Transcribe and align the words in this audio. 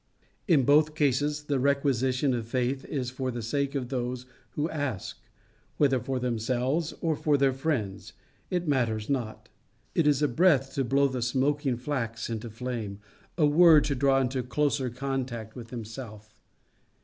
In 0.47 0.63
both 0.63 0.95
cases, 0.95 1.43
the 1.43 1.59
requisition 1.59 2.33
of 2.33 2.47
faith 2.47 2.85
is 2.85 3.11
for 3.11 3.29
the 3.29 3.43
sake 3.43 3.75
of 3.75 3.89
those 3.89 4.25
who 4.53 4.67
ask 4.67 5.17
whether 5.77 5.99
for 5.99 6.19
themselves 6.19 6.91
or 7.01 7.15
for 7.15 7.37
their 7.37 7.53
friends, 7.53 8.13
it 8.49 8.67
matters 8.67 9.11
not. 9.11 9.47
It 9.93 10.07
is 10.07 10.23
a 10.23 10.27
breath 10.27 10.73
to 10.73 10.83
blow 10.83 11.07
the 11.07 11.21
smoking 11.21 11.77
flax 11.77 12.31
into 12.31 12.47
a 12.47 12.49
flame 12.49 12.97
a 13.37 13.45
word 13.45 13.83
to 13.83 13.93
draw 13.93 14.19
into 14.19 14.41
closer 14.41 14.89
contact 14.89 15.55
with 15.55 15.69
himself. 15.69 16.33